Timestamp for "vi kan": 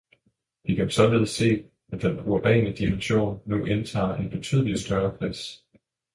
0.63-0.89